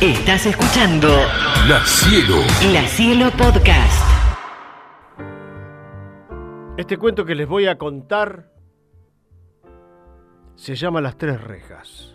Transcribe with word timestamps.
Estás 0.00 0.44
escuchando 0.44 1.08
La 1.66 1.82
Cielo. 1.86 2.36
La 2.70 2.82
Cielo 2.82 3.30
Podcast. 3.30 4.06
Este 6.76 6.98
cuento 6.98 7.24
que 7.24 7.34
les 7.34 7.48
voy 7.48 7.66
a 7.66 7.78
contar 7.78 8.52
se 10.54 10.74
llama 10.74 11.00
Las 11.00 11.16
Tres 11.16 11.42
Rejas. 11.42 12.14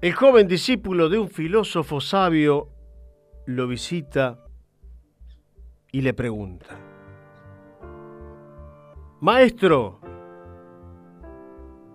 El 0.00 0.12
joven 0.12 0.48
discípulo 0.48 1.08
de 1.08 1.20
un 1.20 1.28
filósofo 1.28 2.00
sabio 2.00 2.70
lo 3.46 3.68
visita 3.68 4.44
y 5.92 6.00
le 6.00 6.14
pregunta, 6.14 6.87
Maestro, 9.20 9.98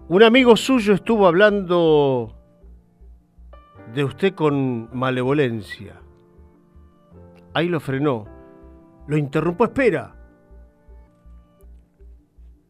un 0.10 0.24
amigo 0.24 0.58
suyo 0.58 0.94
estuvo 0.94 1.26
hablando 1.26 2.36
de 3.94 4.04
usted 4.04 4.36
con 4.36 4.90
malevolencia. 4.92 6.02
Ahí 7.54 7.70
lo 7.70 7.80
frenó. 7.80 8.26
Lo 9.08 9.16
interrumpió. 9.16 9.68
Espera. 9.68 10.16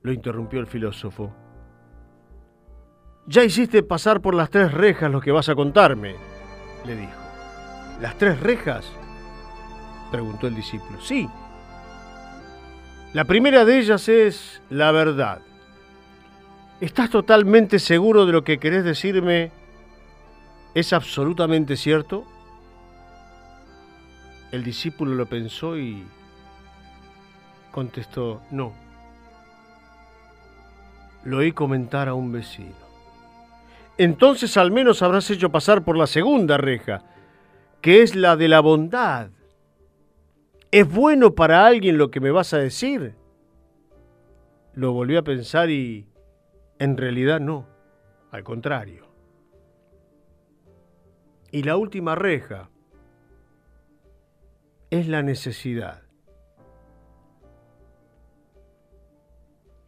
Lo 0.04 0.14
interrumpió 0.14 0.60
el 0.60 0.68
filósofo. 0.68 1.34
Ya 3.26 3.44
hiciste 3.44 3.82
pasar 3.82 4.22
por 4.22 4.36
las 4.36 4.52
tres 4.52 4.72
rejas 4.72 5.10
lo 5.10 5.20
que 5.20 5.32
vas 5.32 5.50
a 5.50 5.56
contarme, 5.56 6.16
le 6.86 6.96
dijo. 6.96 7.22
¿Las 8.02 8.18
tres 8.20 8.40
rejas? 8.40 8.92
preguntó 10.12 10.46
el 10.46 10.56
discípulo. 10.56 11.00
Sí. 11.02 11.28
La 13.14 13.26
primera 13.26 13.64
de 13.64 13.80
ellas 13.80 14.10
es 14.10 14.62
la 14.70 14.92
verdad. 14.92 15.40
¿Estás 16.82 17.10
totalmente 17.10 17.80
seguro 17.80 18.26
de 18.26 18.34
lo 18.34 18.44
que 18.44 18.58
querés 18.58 18.84
decirme 18.84 19.52
¿Es 20.74 20.92
absolutamente 20.92 21.78
cierto? 21.78 22.26
El 24.52 24.64
discípulo 24.64 25.14
lo 25.14 25.28
pensó 25.28 25.78
y 25.78 26.04
contestó, 27.72 28.42
no. 28.50 28.74
Lo 31.24 31.38
oí 31.38 31.52
comentar 31.52 32.08
a 32.08 32.16
un 32.16 32.32
vecino. 32.32 32.74
Entonces 34.00 34.58
al 34.58 34.72
menos 34.72 35.04
habrás 35.04 35.30
hecho 35.30 35.52
pasar 35.52 35.84
por 35.84 35.96
la 35.96 36.08
segunda 36.08 36.58
reja, 36.58 37.04
que 37.82 38.02
es 38.02 38.16
la 38.16 38.36
de 38.36 38.48
la 38.48 38.60
bondad. 38.60 39.30
¿Es 40.74 40.92
bueno 40.92 41.36
para 41.36 41.68
alguien 41.68 42.00
lo 42.00 42.10
que 42.10 42.20
me 42.20 42.32
vas 42.32 42.52
a 42.56 42.58
decir? 42.58 43.14
Lo 44.74 44.92
volví 44.92 45.16
a 45.16 45.22
pensar 45.22 45.70
y 45.70 46.08
en 46.80 46.98
realidad 46.98 47.40
no, 47.40 47.68
al 48.32 48.44
contrario. 48.44 49.06
Y 51.52 51.62
la 51.62 51.78
última 51.78 52.16
reja 52.16 52.72
es 54.90 55.08
la 55.08 55.22
necesidad. 55.22 56.02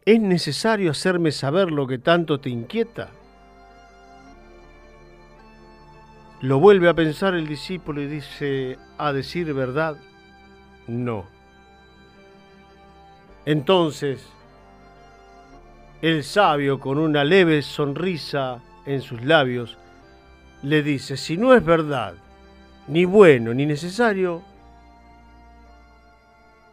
¿Es 0.04 0.20
necesario 0.20 0.92
hacerme 0.92 1.32
saber 1.32 1.72
lo 1.72 1.88
que 1.88 1.98
tanto 1.98 2.38
te 2.38 2.50
inquieta? 2.50 3.10
Lo 6.42 6.60
vuelve 6.60 6.88
a 6.88 6.94
pensar 6.94 7.34
el 7.34 7.48
discípulo 7.48 8.00
y 8.02 8.06
dice, 8.06 8.78
a 8.98 9.12
decir 9.12 9.52
verdad, 9.52 9.96
no. 10.88 11.24
Entonces, 13.44 14.26
el 16.02 16.24
sabio, 16.24 16.80
con 16.80 16.98
una 16.98 17.24
leve 17.24 17.62
sonrisa 17.62 18.60
en 18.84 19.00
sus 19.00 19.24
labios, 19.24 19.78
le 20.62 20.82
dice, 20.82 21.16
si 21.16 21.36
no 21.36 21.54
es 21.54 21.64
verdad, 21.64 22.14
ni 22.88 23.04
bueno 23.04 23.54
ni 23.54 23.66
necesario, 23.66 24.42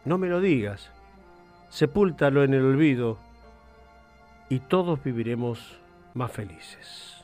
no 0.04 0.18
me 0.18 0.28
lo 0.28 0.40
digas, 0.40 0.90
sepúltalo 1.68 2.44
en 2.44 2.54
el 2.54 2.64
olvido 2.64 3.18
y 4.48 4.60
todos 4.60 5.02
viviremos 5.02 5.78
más 6.12 6.30
felices. 6.30 7.23